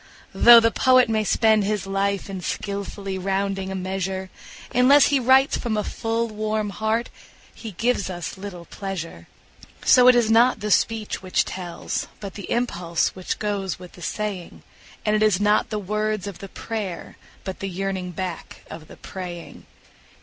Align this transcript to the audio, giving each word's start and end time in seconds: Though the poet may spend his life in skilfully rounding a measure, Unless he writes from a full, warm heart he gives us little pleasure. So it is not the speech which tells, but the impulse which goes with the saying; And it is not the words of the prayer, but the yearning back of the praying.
Though 0.33 0.59
the 0.59 0.71
poet 0.71 1.09
may 1.09 1.23
spend 1.23 1.63
his 1.63 1.85
life 1.85 2.27
in 2.27 2.41
skilfully 2.41 3.19
rounding 3.19 3.71
a 3.71 3.75
measure, 3.75 4.31
Unless 4.73 5.09
he 5.09 5.19
writes 5.19 5.57
from 5.57 5.77
a 5.77 5.83
full, 5.83 6.27
warm 6.27 6.71
heart 6.71 7.11
he 7.53 7.73
gives 7.73 8.09
us 8.09 8.35
little 8.35 8.65
pleasure. 8.65 9.27
So 9.85 10.07
it 10.07 10.15
is 10.15 10.31
not 10.31 10.59
the 10.59 10.71
speech 10.71 11.21
which 11.21 11.45
tells, 11.45 12.07
but 12.19 12.33
the 12.33 12.49
impulse 12.49 13.09
which 13.09 13.37
goes 13.37 13.77
with 13.77 13.91
the 13.91 14.01
saying; 14.01 14.63
And 15.05 15.15
it 15.15 15.21
is 15.21 15.39
not 15.39 15.69
the 15.69 15.77
words 15.77 16.25
of 16.25 16.39
the 16.39 16.49
prayer, 16.49 17.15
but 17.43 17.59
the 17.59 17.69
yearning 17.69 18.09
back 18.09 18.61
of 18.71 18.87
the 18.87 18.97
praying. 18.97 19.67